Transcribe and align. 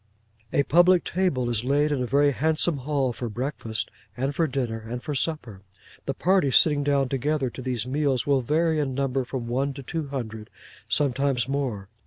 A 0.51 0.63
public 0.63 1.03
table 1.05 1.47
is 1.47 1.63
laid 1.63 1.91
in 1.91 2.01
a 2.01 2.07
very 2.07 2.31
handsome 2.31 2.77
hall 2.77 3.13
for 3.13 3.29
breakfast, 3.29 3.91
and 4.17 4.33
for 4.33 4.47
dinner, 4.47 4.79
and 4.79 5.03
for 5.03 5.13
supper. 5.13 5.61
The 6.07 6.15
party 6.15 6.49
sitting 6.49 6.83
down 6.83 7.07
together 7.07 7.51
to 7.51 7.61
these 7.61 7.85
meals 7.85 8.25
will 8.25 8.41
vary 8.41 8.79
in 8.79 8.95
number 8.95 9.23
from 9.23 9.45
one 9.47 9.75
to 9.75 9.83
two 9.83 10.07
hundred: 10.07 10.49
sometimes 10.89 11.47
more. 11.47 11.87